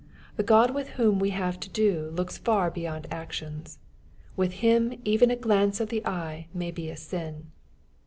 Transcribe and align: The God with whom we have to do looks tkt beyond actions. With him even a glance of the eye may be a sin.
The 0.35 0.41
God 0.41 0.71
with 0.73 0.89
whom 0.97 1.19
we 1.19 1.29
have 1.29 1.59
to 1.59 1.69
do 1.69 2.09
looks 2.09 2.39
tkt 2.39 2.73
beyond 2.73 3.05
actions. 3.13 3.77
With 4.35 4.53
him 4.65 4.99
even 5.05 5.29
a 5.29 5.35
glance 5.35 5.79
of 5.79 5.89
the 5.89 6.03
eye 6.07 6.47
may 6.55 6.71
be 6.71 6.89
a 6.89 6.97
sin. 6.97 7.51